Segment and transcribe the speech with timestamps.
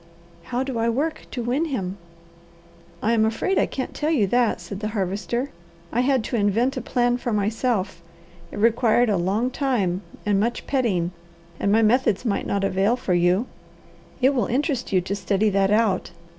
[0.45, 1.99] "How do I work to win him?"
[3.03, 5.51] "I am afraid I can't tell you that," said the Harvester.
[5.91, 8.01] "I had to invent a plan for myself.
[8.51, 11.11] It required a long time and much petting,
[11.59, 13.45] and my methods might not avail for you.
[14.23, 16.09] It will interest you to study that out.